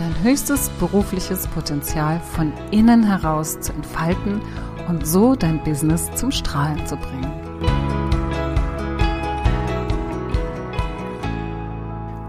[0.00, 4.40] dein höchstes berufliches Potenzial von innen heraus zu entfalten
[4.88, 7.30] und so dein Business zum Strahlen zu bringen.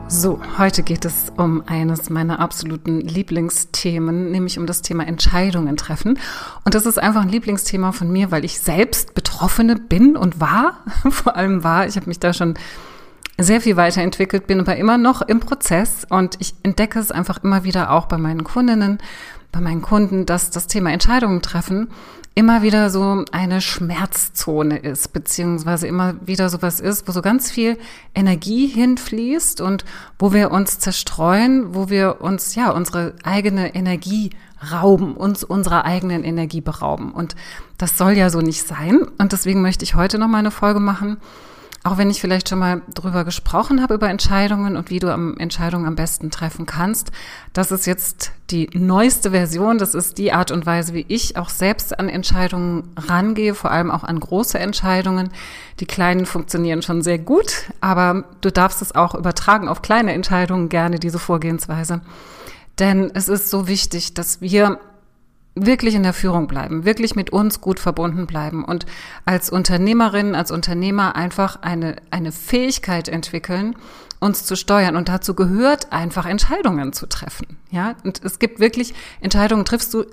[0.10, 6.20] So, heute geht es um eines meiner absoluten Lieblingsthemen, nämlich um das Thema Entscheidungen treffen.
[6.66, 10.84] Und das ist einfach ein Lieblingsthema von mir, weil ich selbst Betroffene bin und war,
[11.10, 11.88] vor allem war.
[11.88, 12.56] Ich habe mich da schon
[13.44, 17.64] sehr viel weiterentwickelt, bin aber immer noch im Prozess und ich entdecke es einfach immer
[17.64, 19.00] wieder auch bei meinen Kundinnen,
[19.52, 21.90] bei meinen Kunden, dass das Thema Entscheidungen treffen
[22.34, 27.78] immer wieder so eine Schmerzzone ist, beziehungsweise immer wieder sowas ist, wo so ganz viel
[28.16, 29.84] Energie hinfließt und
[30.18, 34.30] wo wir uns zerstreuen, wo wir uns ja unsere eigene Energie
[34.72, 37.12] rauben, uns unserer eigenen Energie berauben.
[37.12, 37.36] Und
[37.78, 39.02] das soll ja so nicht sein.
[39.18, 41.18] Und deswegen möchte ich heute noch mal eine Folge machen,
[41.84, 45.36] auch wenn ich vielleicht schon mal drüber gesprochen habe, über Entscheidungen und wie du am
[45.38, 47.12] Entscheidungen am besten treffen kannst.
[47.54, 49.80] Das ist jetzt die neueste Version.
[49.80, 53.90] Das ist die Art und Weise, wie ich auch selbst an Entscheidungen rangehe, vor allem
[53.90, 55.32] auch an große Entscheidungen.
[55.80, 60.70] Die kleinen funktionieren schon sehr gut, aber du darfst es auch übertragen auf kleine Entscheidungen
[60.70, 62.02] gerne, diese Vorgehensweise.
[62.78, 64.80] Denn es ist so wichtig, dass wir
[65.56, 68.86] wirklich in der Führung bleiben, wirklich mit uns gut verbunden bleiben und
[69.26, 73.76] als Unternehmerin, als Unternehmer einfach eine, eine Fähigkeit entwickeln,
[74.20, 74.96] uns zu steuern.
[74.96, 77.58] Und dazu gehört einfach Entscheidungen zu treffen.
[77.70, 80.06] Ja, und es gibt wirklich Entscheidungen triffst du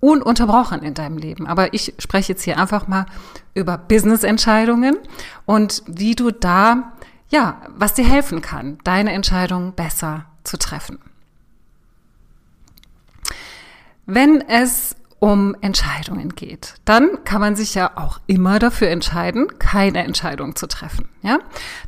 [0.00, 1.46] ununterbrochen in deinem Leben.
[1.46, 3.06] Aber ich spreche jetzt hier einfach mal
[3.54, 4.96] über Business-Entscheidungen
[5.46, 6.92] und wie du da,
[7.28, 10.98] ja, was dir helfen kann, deine Entscheidungen besser zu treffen.
[14.06, 20.04] Wenn es um Entscheidungen geht, dann kann man sich ja auch immer dafür entscheiden, keine
[20.04, 21.08] Entscheidung zu treffen.
[21.22, 21.38] Ja,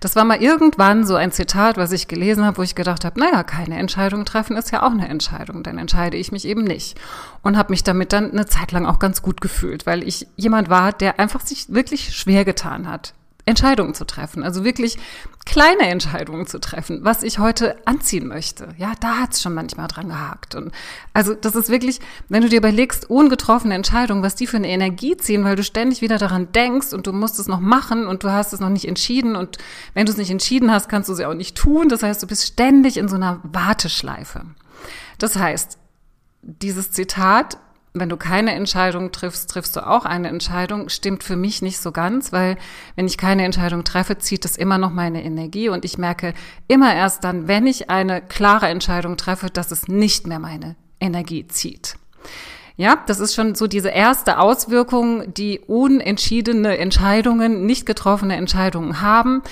[0.01, 3.21] das war mal irgendwann so ein Zitat, was ich gelesen habe, wo ich gedacht habe,
[3.21, 6.99] naja, keine Entscheidung treffen ist ja auch eine Entscheidung, dann entscheide ich mich eben nicht
[7.43, 10.69] und habe mich damit dann eine Zeit lang auch ganz gut gefühlt, weil ich jemand
[10.71, 13.15] war, der einfach sich wirklich schwer getan hat,
[13.49, 14.99] Entscheidungen zu treffen, also wirklich
[15.47, 18.69] kleine Entscheidungen zu treffen, was ich heute anziehen möchte.
[18.77, 20.55] Ja, da hat's schon manchmal dran gehakt.
[20.55, 20.73] Und
[21.15, 25.17] also das ist wirklich, wenn du dir überlegst, ungetroffene Entscheidungen, was die für eine Energie
[25.17, 28.31] ziehen, weil du ständig wieder daran denkst und du musst es noch machen und du
[28.31, 29.57] hast es noch nicht entschieden und
[29.95, 31.89] wenn du es nicht entschieden hast, kannst du es ja auch nicht tun.
[31.89, 34.43] Das heißt, du bist ständig in so einer Warteschleife.
[35.19, 35.79] Das heißt,
[36.43, 37.59] dieses Zitat
[37.95, 41.93] wenn du keine Entscheidung triffst, triffst du auch eine Entscheidung, stimmt für mich nicht so
[41.93, 42.57] ganz, weil
[42.97, 46.35] wenn ich keine Entscheidung treffe, zieht es immer noch meine Energie und ich merke
[46.67, 51.47] immer erst dann, wenn ich eine klare Entscheidung treffe, dass es nicht mehr meine Energie
[51.49, 51.97] zieht.
[52.77, 59.43] Ja, das ist schon so diese erste Auswirkung, die unentschiedene Entscheidungen, nicht getroffene Entscheidungen haben.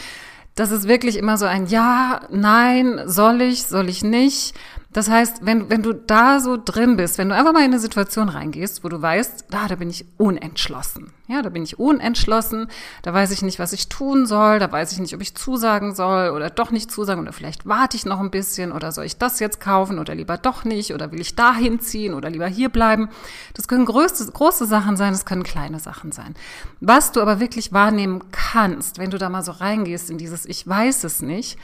[0.55, 4.55] Das ist wirklich immer so ein Ja, Nein, soll ich, soll ich nicht.
[4.97, 7.79] Das heißt, wenn, wenn du da so drin bist, wenn du einfach mal in eine
[7.79, 11.12] Situation reingehst, wo du weißt, da, da bin ich unentschlossen.
[11.29, 12.69] Ja, da bin ich unentschlossen,
[13.03, 15.95] da weiß ich nicht, was ich tun soll, da weiß ich nicht, ob ich zusagen
[15.95, 19.19] soll oder doch nicht zusagen oder vielleicht warte ich noch ein bisschen oder soll ich
[19.19, 22.71] das jetzt kaufen oder lieber doch nicht oder will ich da hinziehen oder lieber hier
[22.71, 23.11] bleiben.
[23.53, 26.35] Das können größte, große Sachen sein, das können kleine Sachen sein.
[26.81, 30.67] Was du aber wirklich wahrnehmen kannst, wenn du da mal so reingehst in dieses Ich
[30.67, 31.59] weiß es nicht,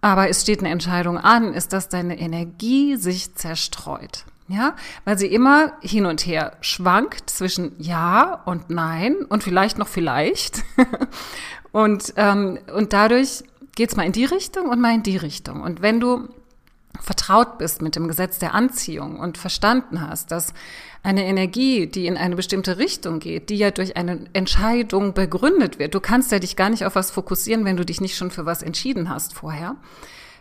[0.00, 4.24] aber es steht eine Entscheidung an, ist, dass deine Energie sich zerstreut.
[4.50, 9.88] Ja, weil sie immer hin und her schwankt zwischen Ja und Nein und vielleicht noch
[9.88, 10.62] vielleicht.
[11.72, 13.44] und, ähm, und dadurch
[13.76, 15.60] geht's mal in die Richtung und mal in die Richtung.
[15.60, 16.28] Und wenn du
[17.00, 20.52] vertraut bist mit dem Gesetz der Anziehung und verstanden hast, dass
[21.02, 25.94] eine Energie, die in eine bestimmte Richtung geht, die ja durch eine Entscheidung begründet wird,
[25.94, 28.46] du kannst ja dich gar nicht auf was fokussieren, wenn du dich nicht schon für
[28.46, 29.76] was entschieden hast vorher,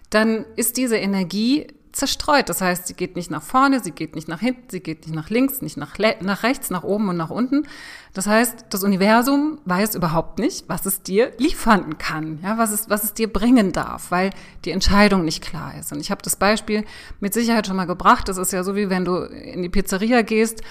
[0.09, 2.49] dann ist diese Energie zerstreut.
[2.49, 5.15] Das heißt, sie geht nicht nach vorne, sie geht nicht nach hinten, sie geht nicht
[5.15, 7.67] nach links, nicht nach, nach rechts, nach oben und nach unten.
[8.13, 12.89] Das heißt, das Universum weiß überhaupt nicht, was es dir liefern kann, ja, was es,
[12.89, 14.31] was es dir bringen darf, weil
[14.65, 15.91] die Entscheidung nicht klar ist.
[15.91, 16.85] Und ich habe das Beispiel
[17.19, 18.29] mit Sicherheit schon mal gebracht.
[18.29, 20.61] Das ist ja so, wie wenn du in die Pizzeria gehst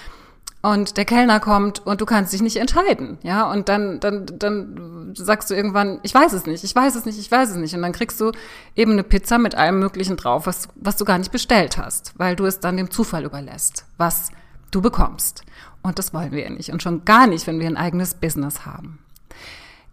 [0.61, 5.13] und der Kellner kommt und du kannst dich nicht entscheiden, ja, und dann, dann, dann
[5.15, 7.75] sagst du irgendwann, ich weiß es nicht, ich weiß es nicht, ich weiß es nicht,
[7.75, 8.31] und dann kriegst du
[8.75, 12.35] eben eine Pizza mit allem Möglichen drauf, was, was du gar nicht bestellt hast, weil
[12.35, 14.31] du es dann dem Zufall überlässt, was
[14.71, 15.43] du bekommst.
[15.81, 16.71] Und das wollen wir ja nicht.
[16.71, 18.99] Und schon gar nicht, wenn wir ein eigenes Business haben.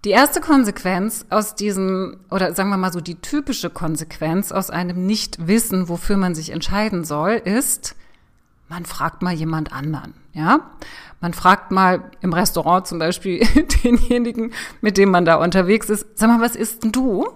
[0.05, 5.07] Die erste Konsequenz aus diesem, oder sagen wir mal so, die typische Konsequenz aus einem
[5.07, 7.97] Nicht-Wissen, wofür man sich entscheiden soll, ist,
[8.69, 10.71] man fragt mal jemand anderen, ja?
[11.21, 13.39] Man fragt mal im Restaurant zum Beispiel
[13.85, 14.53] denjenigen,
[14.83, 17.27] mit dem man da unterwegs ist, sag mal, was isst denn du?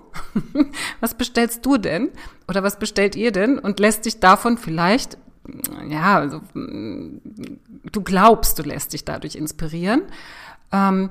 [1.00, 2.10] was bestellst du denn?
[2.48, 3.58] Oder was bestellt ihr denn?
[3.58, 5.16] Und lässt dich davon vielleicht,
[5.88, 10.02] ja, also, du glaubst, du lässt dich dadurch inspirieren.
[10.70, 11.08] Ähm,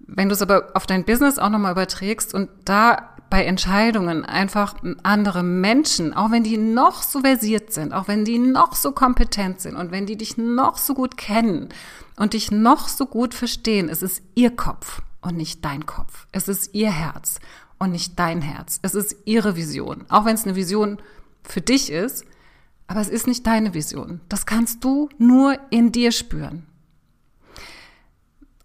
[0.00, 4.76] wenn du es aber auf dein Business auch nochmal überträgst und da bei Entscheidungen einfach
[5.02, 9.60] andere Menschen, auch wenn die noch so versiert sind, auch wenn die noch so kompetent
[9.60, 11.68] sind und wenn die dich noch so gut kennen
[12.16, 16.26] und dich noch so gut verstehen, es ist ihr Kopf und nicht dein Kopf.
[16.32, 17.40] Es ist ihr Herz
[17.78, 18.78] und nicht dein Herz.
[18.82, 20.04] Es ist ihre Vision.
[20.08, 20.98] Auch wenn es eine Vision
[21.42, 22.24] für dich ist,
[22.86, 24.20] aber es ist nicht deine Vision.
[24.28, 26.66] Das kannst du nur in dir spüren.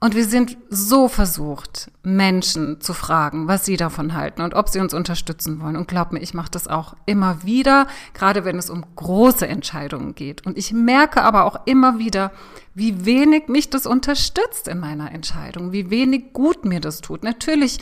[0.04, 4.80] Und wir sind so versucht, Menschen zu fragen, was sie davon halten und ob sie
[4.80, 5.76] uns unterstützen wollen.
[5.76, 10.16] Und glaub mir, ich mache das auch immer wieder, gerade wenn es um große Entscheidungen
[10.16, 10.44] geht.
[10.44, 12.32] Und ich merke aber auch immer wieder,
[12.74, 17.24] wie wenig mich das unterstützt in meiner Entscheidung, wie wenig gut mir das tut.
[17.24, 17.78] Natürlich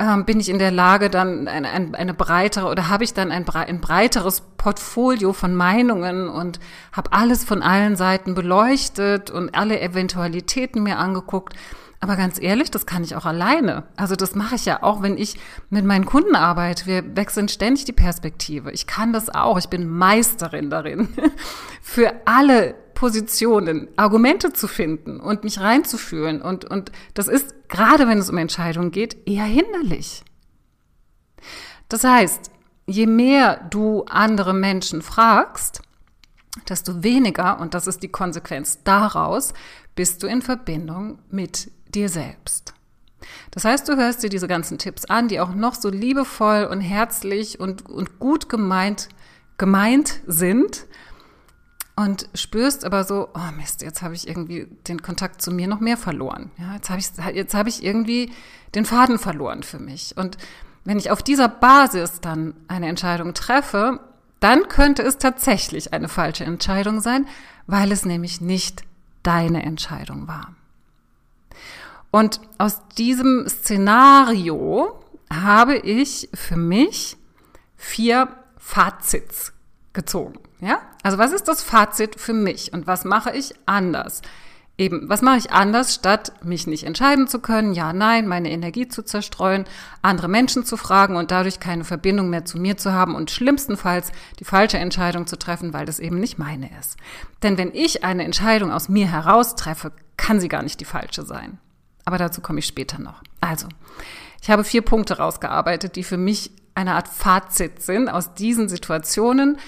[0.00, 3.32] ähm, bin ich in der Lage, dann eine, eine, eine breitere oder habe ich dann
[3.32, 6.60] ein, ein breiteres Portfolio von Meinungen und
[6.92, 11.54] habe alles von allen Seiten beleuchtet und alle Eventualitäten mir angeguckt.
[12.00, 13.84] Aber ganz ehrlich, das kann ich auch alleine.
[13.96, 15.36] Also das mache ich ja auch, wenn ich
[15.68, 16.86] mit meinen Kunden arbeite.
[16.86, 18.70] Wir wechseln ständig die Perspektive.
[18.70, 19.58] Ich kann das auch.
[19.58, 21.08] Ich bin Meisterin darin,
[21.82, 26.40] für alle Positionen Argumente zu finden und mich reinzufühlen.
[26.40, 30.24] Und, und das ist, gerade wenn es um Entscheidungen geht, eher hinderlich.
[31.88, 32.50] Das heißt,
[32.86, 35.82] je mehr du andere Menschen fragst,
[36.68, 39.52] desto weniger, und das ist die Konsequenz daraus,
[39.94, 42.74] bist du in Verbindung mit dir selbst.
[43.50, 46.80] Das heißt, du hörst dir diese ganzen Tipps an, die auch noch so liebevoll und
[46.80, 49.08] herzlich und, und gut gemeint,
[49.56, 50.86] gemeint sind
[51.96, 55.80] und spürst aber so, oh Mist, jetzt habe ich irgendwie den Kontakt zu mir noch
[55.80, 56.52] mehr verloren.
[56.56, 58.30] Ja, jetzt habe ich, jetzt habe ich irgendwie
[58.74, 60.16] den Faden verloren für mich.
[60.16, 60.38] Und
[60.84, 64.00] wenn ich auf dieser Basis dann eine Entscheidung treffe,
[64.38, 67.26] dann könnte es tatsächlich eine falsche Entscheidung sein,
[67.66, 68.82] weil es nämlich nicht
[69.24, 70.54] deine Entscheidung war.
[72.10, 75.00] Und aus diesem Szenario
[75.32, 77.16] habe ich für mich
[77.76, 79.52] vier Fazits
[79.92, 80.40] gezogen.
[80.60, 80.80] Ja?
[81.02, 84.22] Also was ist das Fazit für mich und was mache ich anders?
[84.80, 88.86] Eben, was mache ich anders, statt mich nicht entscheiden zu können, ja, nein, meine Energie
[88.86, 89.64] zu zerstreuen,
[90.02, 94.12] andere Menschen zu fragen und dadurch keine Verbindung mehr zu mir zu haben und schlimmstenfalls
[94.38, 96.96] die falsche Entscheidung zu treffen, weil das eben nicht meine ist.
[97.42, 101.24] Denn wenn ich eine Entscheidung aus mir heraus treffe, kann sie gar nicht die falsche
[101.24, 101.58] sein.
[102.08, 103.22] Aber dazu komme ich später noch.
[103.42, 103.68] Also,
[104.40, 109.58] ich habe vier Punkte rausgearbeitet, die für mich eine Art Fazit sind aus diesen Situationen,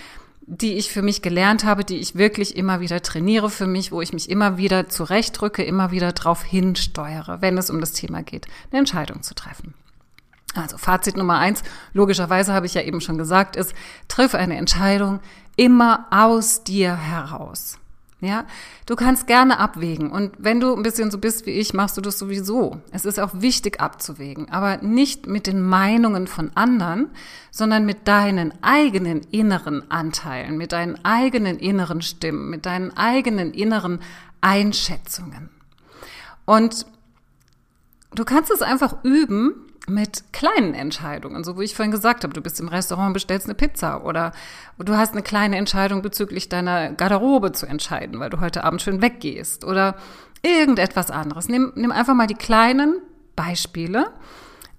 [0.46, 4.00] die ich für mich gelernt habe, die ich wirklich immer wieder trainiere für mich, wo
[4.00, 8.46] ich mich immer wieder zurechtrücke, immer wieder drauf hinsteuere, wenn es um das Thema geht,
[8.70, 9.74] eine Entscheidung zu treffen.
[10.54, 11.62] Also Fazit Nummer eins,
[11.92, 13.74] logischerweise habe ich ja eben schon gesagt, ist,
[14.08, 15.20] triff eine Entscheidung
[15.56, 17.76] immer aus dir heraus.
[18.22, 18.44] Ja,
[18.84, 20.10] du kannst gerne abwägen.
[20.10, 22.82] Und wenn du ein bisschen so bist wie ich, machst du das sowieso.
[22.92, 27.08] Es ist auch wichtig abzuwägen, aber nicht mit den Meinungen von anderen,
[27.50, 34.00] sondern mit deinen eigenen inneren Anteilen, mit deinen eigenen inneren Stimmen, mit deinen eigenen inneren
[34.42, 35.48] Einschätzungen.
[36.44, 36.84] Und
[38.14, 42.40] du kannst es einfach üben, mit kleinen Entscheidungen, so wie ich vorhin gesagt habe, du
[42.40, 44.32] bist im Restaurant und bestellst eine Pizza oder
[44.78, 49.02] du hast eine kleine Entscheidung bezüglich deiner Garderobe zu entscheiden, weil du heute Abend schön
[49.02, 49.96] weggehst oder
[50.42, 51.48] irgendetwas anderes.
[51.48, 53.00] Nimm, nimm einfach mal die kleinen
[53.36, 54.10] Beispiele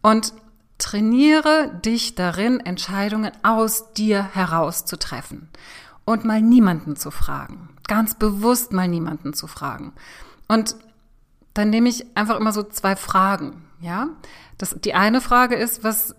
[0.01, 0.33] und
[0.77, 5.49] trainiere dich darin, Entscheidungen aus dir heraus zu treffen
[6.05, 7.69] und mal niemanden zu fragen.
[7.87, 9.93] Ganz bewusst mal niemanden zu fragen.
[10.47, 10.75] Und
[11.53, 14.09] dann nehme ich einfach immer so zwei Fragen, ja?
[14.57, 16.15] Das, die eine Frage ist, was,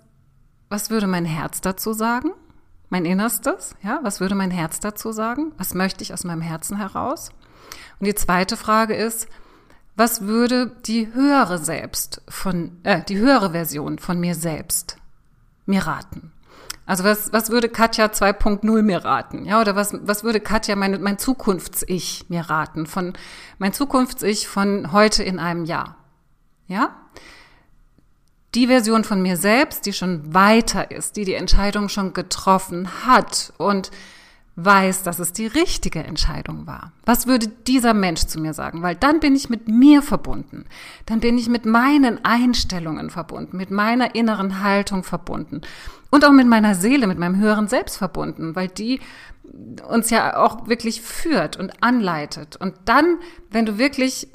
[0.68, 2.30] was würde mein Herz dazu sagen?
[2.88, 4.00] Mein Innerstes, ja?
[4.02, 5.52] Was würde mein Herz dazu sagen?
[5.56, 7.30] Was möchte ich aus meinem Herzen heraus?
[7.98, 9.28] Und die zweite Frage ist,
[9.96, 14.96] was würde die höhere Selbst von, äh, die höhere Version von mir selbst
[15.66, 16.32] mir raten?
[16.84, 19.44] Also was, was würde Katja 2.0 mir raten?
[19.44, 22.86] Ja, oder was, was würde Katja, mein, mein Zukunfts-Ich mir raten?
[22.86, 23.12] Von,
[23.58, 25.96] mein Zukunfts-Ich von heute in einem Jahr?
[26.66, 26.96] Ja?
[28.54, 33.52] Die Version von mir selbst, die schon weiter ist, die die Entscheidung schon getroffen hat
[33.56, 33.90] und
[34.56, 36.92] weiß, dass es die richtige Entscheidung war.
[37.06, 38.82] Was würde dieser Mensch zu mir sagen?
[38.82, 40.66] Weil dann bin ich mit mir verbunden.
[41.06, 45.62] Dann bin ich mit meinen Einstellungen verbunden, mit meiner inneren Haltung verbunden
[46.10, 49.00] und auch mit meiner Seele, mit meinem höheren Selbst verbunden, weil die
[49.88, 52.56] uns ja auch wirklich führt und anleitet.
[52.56, 53.18] Und dann,
[53.50, 54.28] wenn du wirklich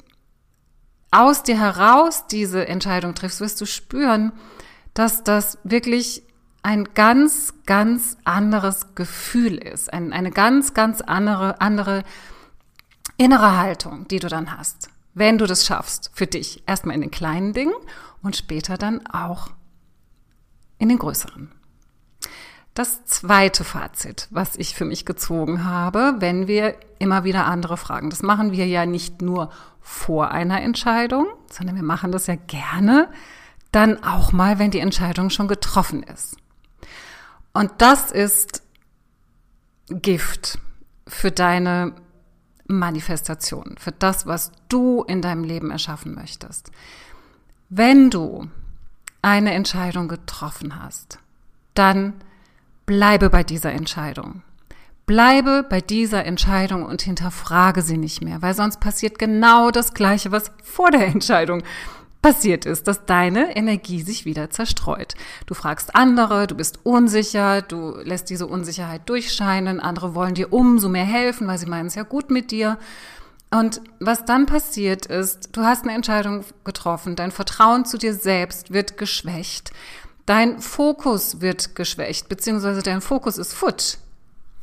[1.10, 4.32] aus dir heraus diese Entscheidung triffst, wirst du spüren,
[4.94, 6.22] dass das wirklich
[6.62, 12.02] ein ganz, ganz anderes Gefühl ist, ein, eine ganz, ganz andere, andere
[13.16, 16.62] innere Haltung, die du dann hast, wenn du das schaffst, für dich.
[16.66, 17.74] Erstmal in den kleinen Dingen
[18.22, 19.50] und später dann auch
[20.78, 21.52] in den größeren.
[22.78, 28.08] Das zweite Fazit, was ich für mich gezogen habe, wenn wir immer wieder andere fragen.
[28.08, 33.08] Das machen wir ja nicht nur vor einer Entscheidung, sondern wir machen das ja gerne
[33.72, 36.36] dann auch mal, wenn die Entscheidung schon getroffen ist.
[37.52, 38.62] Und das ist
[39.88, 40.60] Gift
[41.08, 41.94] für deine
[42.68, 46.70] Manifestation, für das, was du in deinem Leben erschaffen möchtest.
[47.70, 48.48] Wenn du
[49.20, 51.18] eine Entscheidung getroffen hast,
[51.74, 52.12] dann
[52.88, 54.42] bleibe bei dieser Entscheidung.
[55.04, 60.32] Bleibe bei dieser Entscheidung und hinterfrage sie nicht mehr, weil sonst passiert genau das Gleiche,
[60.32, 61.62] was vor der Entscheidung
[62.22, 65.14] passiert ist, dass deine Energie sich wieder zerstreut.
[65.44, 70.88] Du fragst andere, du bist unsicher, du lässt diese Unsicherheit durchscheinen, andere wollen dir umso
[70.88, 72.78] mehr helfen, weil sie meinen es ja gut mit dir.
[73.50, 78.72] Und was dann passiert ist, du hast eine Entscheidung getroffen, dein Vertrauen zu dir selbst
[78.72, 79.72] wird geschwächt.
[80.28, 83.96] Dein Fokus wird geschwächt, beziehungsweise dein Fokus ist futsch.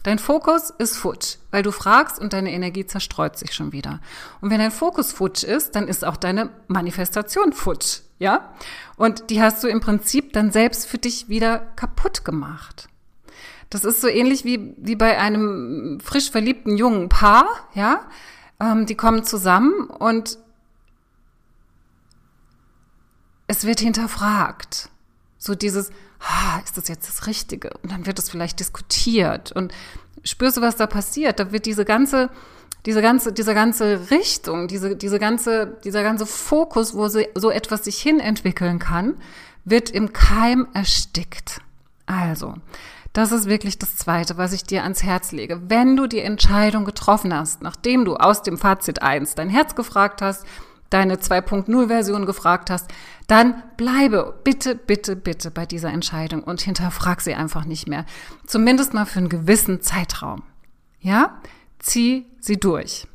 [0.03, 3.99] Dein Fokus ist futsch, weil du fragst und deine Energie zerstreut sich schon wieder.
[4.41, 8.53] Und wenn dein Fokus futsch ist, dann ist auch deine Manifestation futsch, ja?
[8.95, 12.87] Und die hast du im Prinzip dann selbst für dich wieder kaputt gemacht.
[13.71, 18.01] Das ist so ähnlich wie, wie bei einem frisch verliebten jungen Paar, ja?
[18.59, 20.37] Ähm, die kommen zusammen und
[23.47, 24.91] es wird hinterfragt.
[25.45, 27.69] So dieses, ah, ist das jetzt das Richtige?
[27.83, 29.71] Und dann wird es vielleicht diskutiert und
[30.23, 31.39] spürst du, was da passiert?
[31.39, 32.31] Da wird diese ganze,
[32.87, 37.85] diese ganze, diese ganze Richtung, diese, diese ganze, dieser ganze Fokus, wo so, so etwas
[37.85, 39.17] sich hin entwickeln kann,
[39.65, 41.61] wird im Keim erstickt.
[42.07, 42.55] Also,
[43.13, 45.61] das ist wirklich das Zweite, was ich dir ans Herz lege.
[45.69, 50.23] Wenn du die Entscheidung getroffen hast, nachdem du aus dem Fazit 1 dein Herz gefragt
[50.23, 50.43] hast,
[50.89, 52.89] deine 2.0-Version gefragt hast,
[53.27, 58.05] dann bleibe bitte, bitte, bitte bei dieser Entscheidung und hinterfrag sie einfach nicht mehr.
[58.45, 60.43] Zumindest mal für einen gewissen Zeitraum.
[60.99, 61.41] Ja?
[61.79, 63.07] Zieh sie durch.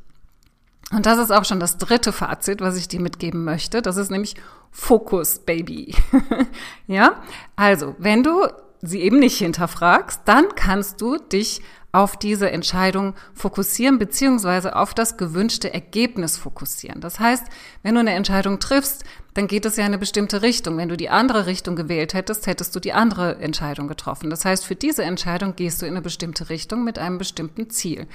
[0.93, 3.81] Und das ist auch schon das dritte Fazit, was ich dir mitgeben möchte.
[3.81, 4.35] Das ist nämlich
[4.73, 5.95] Fokus, Baby.
[6.87, 7.23] ja?
[7.55, 8.49] Also, wenn du
[8.83, 15.17] sie eben nicht hinterfragst, dann kannst du dich auf diese Entscheidung fokussieren, beziehungsweise auf das
[15.17, 17.01] gewünschte Ergebnis fokussieren.
[17.01, 17.45] Das heißt,
[17.83, 19.05] wenn du eine Entscheidung triffst,
[19.35, 20.77] dann geht es ja in eine bestimmte Richtung.
[20.77, 24.31] Wenn du die andere Richtung gewählt hättest, hättest du die andere Entscheidung getroffen.
[24.31, 28.07] Das heißt, für diese Entscheidung gehst du in eine bestimmte Richtung mit einem bestimmten Ziel.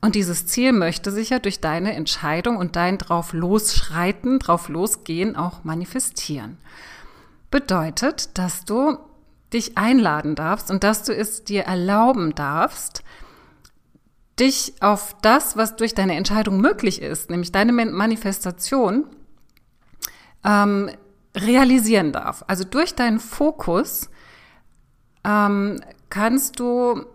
[0.00, 5.36] Und dieses Ziel möchte sich ja durch deine Entscheidung und dein drauf losschreiten, drauf losgehen
[5.36, 6.58] auch manifestieren.
[7.50, 8.98] Bedeutet, dass du
[9.52, 13.04] dich einladen darfst und dass du es dir erlauben darfst,
[14.38, 19.06] dich auf das, was durch deine Entscheidung möglich ist, nämlich deine Manifestation,
[20.44, 20.90] ähm,
[21.36, 22.44] realisieren darf.
[22.46, 24.08] Also durch deinen Fokus
[25.24, 27.06] ähm, kannst du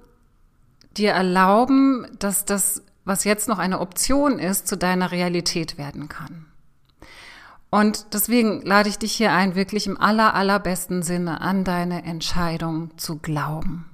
[0.97, 6.45] dir erlauben, dass das, was jetzt noch eine Option ist, zu deiner Realität werden kann.
[7.69, 12.97] Und deswegen lade ich dich hier ein, wirklich im aller, allerbesten Sinne an deine Entscheidung
[12.97, 13.85] zu glauben.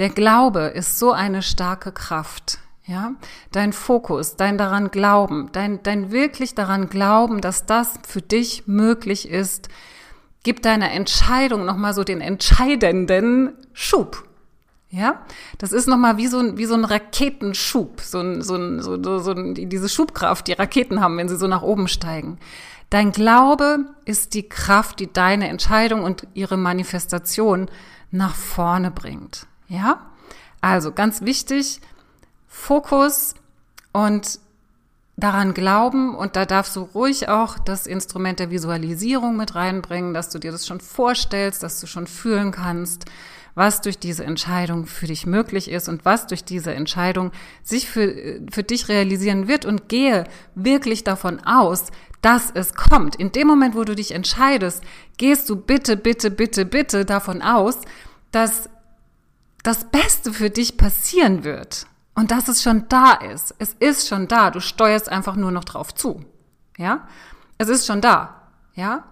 [0.00, 2.58] Der Glaube ist so eine starke Kraft.
[2.86, 3.12] Ja,
[3.52, 9.28] dein Fokus, dein daran Glauben, dein, dein wirklich daran Glauben, dass das für dich möglich
[9.28, 9.68] ist,
[10.42, 14.24] gibt deiner Entscheidung nochmal so den entscheidenden Schub.
[14.88, 15.20] Ja,
[15.58, 19.00] das ist nochmal wie so ein, wie so ein Raketenschub, so ein, so ein, so,
[19.00, 22.38] so, so diese Schubkraft, die Raketen haben, wenn sie so nach oben steigen.
[22.88, 27.70] Dein Glaube ist die Kraft, die deine Entscheidung und ihre Manifestation
[28.10, 29.46] nach vorne bringt.
[29.70, 30.10] Ja?
[30.60, 31.80] Also ganz wichtig,
[32.46, 33.34] Fokus
[33.92, 34.40] und
[35.16, 40.30] daran glauben und da darfst du ruhig auch das Instrument der Visualisierung mit reinbringen, dass
[40.30, 43.04] du dir das schon vorstellst, dass du schon fühlen kannst,
[43.54, 48.40] was durch diese Entscheidung für dich möglich ist und was durch diese Entscheidung sich für,
[48.50, 50.24] für dich realisieren wird und gehe
[50.54, 51.86] wirklich davon aus,
[52.22, 53.16] dass es kommt.
[53.16, 54.82] In dem Moment, wo du dich entscheidest,
[55.16, 57.78] gehst du bitte, bitte, bitte, bitte davon aus,
[58.30, 58.68] dass
[59.62, 63.54] das Beste für dich passieren wird und dass es schon da ist.
[63.58, 64.50] Es ist schon da.
[64.50, 66.24] Du steuerst einfach nur noch drauf zu.
[66.76, 67.06] Ja?
[67.58, 68.48] Es ist schon da.
[68.74, 69.04] Ja?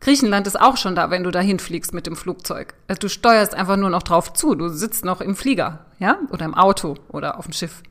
[0.00, 2.74] Griechenland ist auch schon da, wenn du dahin fliegst mit dem Flugzeug.
[2.88, 4.54] Also du steuerst einfach nur noch drauf zu.
[4.54, 6.18] Du sitzt noch im Flieger, ja?
[6.30, 7.82] Oder im Auto oder auf dem Schiff.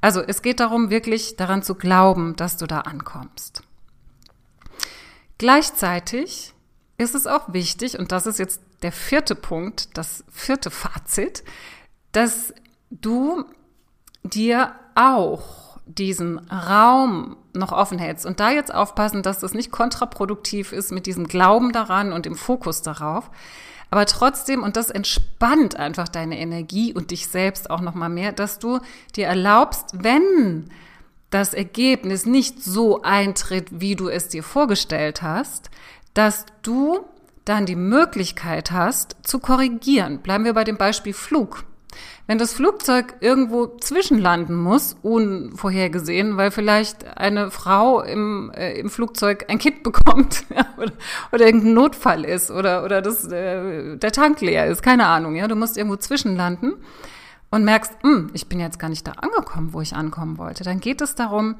[0.00, 3.62] Also es geht darum, wirklich daran zu glauben, dass du da ankommst.
[5.38, 6.54] Gleichzeitig
[6.98, 11.42] ist es auch wichtig, und das ist jetzt der vierte Punkt, das vierte Fazit,
[12.12, 12.54] dass
[12.90, 13.44] du
[14.22, 18.26] dir auch diesen Raum noch offen hältst.
[18.26, 22.34] Und da jetzt aufpassen, dass das nicht kontraproduktiv ist mit diesem Glauben daran und dem
[22.34, 23.30] Fokus darauf.
[23.90, 28.58] Aber trotzdem, und das entspannt einfach deine Energie und dich selbst auch nochmal mehr, dass
[28.58, 28.80] du
[29.16, 30.68] dir erlaubst, wenn
[31.30, 35.70] das Ergebnis nicht so eintritt, wie du es dir vorgestellt hast,
[36.12, 37.00] dass du
[37.48, 40.20] dann die Möglichkeit hast, zu korrigieren.
[40.20, 41.64] Bleiben wir bei dem Beispiel Flug.
[42.26, 49.46] Wenn das Flugzeug irgendwo zwischenlanden muss, unvorhergesehen, weil vielleicht eine Frau im, äh, im Flugzeug
[49.48, 50.92] ein Kind bekommt ja, oder,
[51.32, 55.48] oder irgendein Notfall ist oder, oder das, äh, der Tank leer ist, keine Ahnung, ja,
[55.48, 56.74] du musst irgendwo zwischenlanden
[57.50, 60.80] und merkst, hm, ich bin jetzt gar nicht da angekommen, wo ich ankommen wollte, dann
[60.80, 61.54] geht es darum,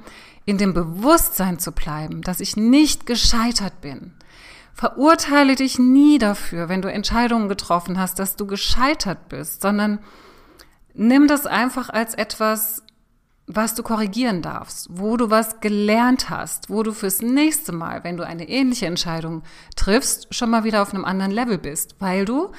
[0.45, 4.12] in dem Bewusstsein zu bleiben, dass ich nicht gescheitert bin.
[4.78, 9.99] Verurteile dich nie dafür, wenn du Entscheidungen getroffen hast, dass du gescheitert bist, sondern
[10.94, 12.85] nimm das einfach als etwas,
[13.49, 18.16] was du korrigieren darfst, wo du was gelernt hast, wo du fürs nächste Mal, wenn
[18.16, 19.42] du eine ähnliche Entscheidung
[19.75, 22.52] triffst, schon mal wieder auf einem anderen Level bist, weil du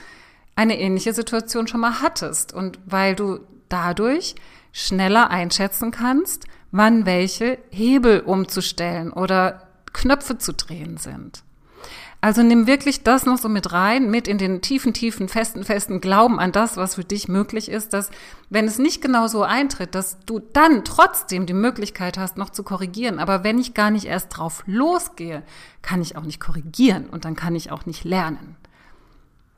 [0.57, 4.35] eine ähnliche Situation schon mal hattest und weil du dadurch
[4.73, 11.43] schneller einschätzen kannst, wann welche Hebel umzustellen oder Knöpfe zu drehen sind.
[12.21, 16.01] Also nimm wirklich das noch so mit rein, mit in den tiefen, tiefen, festen, festen
[16.01, 18.09] Glauben an das, was für dich möglich ist, dass
[18.49, 22.63] wenn es nicht genau so eintritt, dass du dann trotzdem die Möglichkeit hast, noch zu
[22.63, 23.19] korrigieren.
[23.19, 25.43] Aber wenn ich gar nicht erst drauf losgehe,
[25.82, 28.58] kann ich auch nicht korrigieren und dann kann ich auch nicht lernen.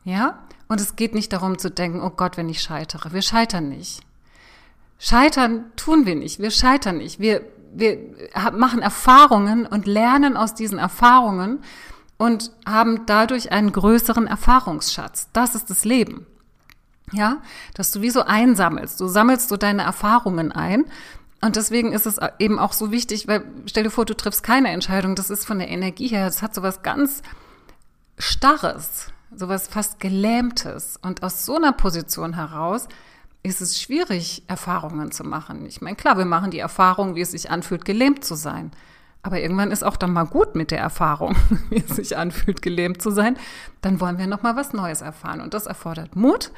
[0.04, 0.38] Ja?
[0.68, 3.12] Und es geht nicht darum zu denken, oh Gott, wenn ich scheitere.
[3.12, 4.02] Wir scheitern nicht.
[5.00, 6.40] Scheitern tun wir nicht.
[6.40, 7.20] Wir scheitern nicht.
[7.20, 7.42] Wir,
[7.74, 7.98] wir
[8.54, 11.64] machen Erfahrungen und lernen aus diesen Erfahrungen
[12.22, 15.30] und haben dadurch einen größeren Erfahrungsschatz.
[15.34, 16.28] Das ist das Leben.
[17.12, 17.42] Ja,
[17.74, 19.02] dass du wie so einsammelst.
[19.02, 20.86] Du sammelst so deine Erfahrungen ein.
[21.42, 24.70] Und deswegen ist es eben auch so wichtig, weil stell dir vor, du triffst keine
[24.70, 25.16] Entscheidung.
[25.16, 27.24] Das ist von der Energie her, das hat so was ganz
[28.20, 31.00] Starres, so was fast Gelähmtes.
[31.02, 32.88] Und aus so einer Position heraus
[33.42, 35.66] ist es schwierig, Erfahrungen zu machen.
[35.66, 38.72] Ich meine, klar, wir machen die Erfahrung, wie es sich anfühlt, gelähmt zu sein.
[39.24, 41.36] Aber irgendwann ist auch dann mal gut mit der Erfahrung,
[41.70, 43.38] wie es sich anfühlt, gelähmt zu sein.
[43.82, 46.52] Dann wollen wir noch mal was Neues erfahren und das erfordert Mut.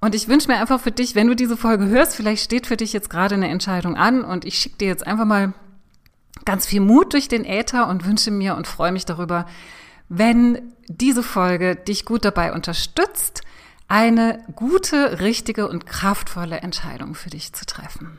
[0.00, 2.76] Und ich wünsche mir einfach für dich, wenn du diese Folge hörst, vielleicht steht für
[2.76, 5.54] dich jetzt gerade eine Entscheidung an und ich schicke dir jetzt einfach mal
[6.44, 9.46] ganz viel Mut durch den Äther und wünsche mir und freue mich darüber,
[10.08, 13.42] wenn diese Folge dich gut dabei unterstützt,
[13.88, 18.18] eine gute, richtige und kraftvolle Entscheidung für dich zu treffen.